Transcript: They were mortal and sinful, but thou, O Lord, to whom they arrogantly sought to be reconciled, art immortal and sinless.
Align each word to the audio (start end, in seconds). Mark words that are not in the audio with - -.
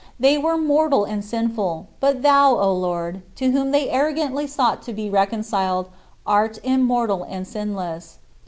They 0.19 0.35
were 0.35 0.57
mortal 0.57 1.03
and 1.03 1.23
sinful, 1.23 1.85
but 1.99 2.23
thou, 2.23 2.57
O 2.57 2.73
Lord, 2.73 3.21
to 3.35 3.51
whom 3.51 3.69
they 3.69 3.91
arrogantly 3.91 4.47
sought 4.47 4.81
to 4.81 4.93
be 4.93 5.11
reconciled, 5.11 5.89
art 6.25 6.57
immortal 6.63 7.21
and 7.21 7.47
sinless. 7.47 8.17